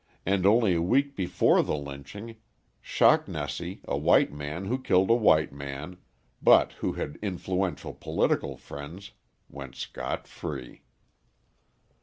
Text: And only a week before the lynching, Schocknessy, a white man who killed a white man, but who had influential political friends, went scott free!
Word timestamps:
And 0.25 0.47
only 0.47 0.73
a 0.73 0.81
week 0.81 1.15
before 1.15 1.61
the 1.61 1.75
lynching, 1.77 2.37
Schocknessy, 2.83 3.81
a 3.87 3.95
white 3.95 4.33
man 4.33 4.65
who 4.65 4.81
killed 4.81 5.11
a 5.11 5.13
white 5.13 5.53
man, 5.53 5.97
but 6.41 6.71
who 6.79 6.93
had 6.93 7.19
influential 7.21 7.93
political 7.93 8.57
friends, 8.57 9.11
went 9.47 9.75
scott 9.75 10.27
free! 10.27 10.81